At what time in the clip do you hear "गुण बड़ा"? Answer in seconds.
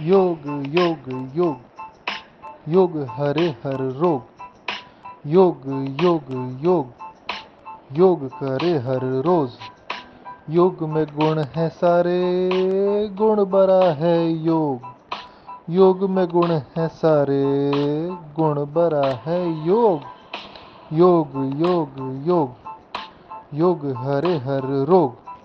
13.08-13.92, 18.10-19.20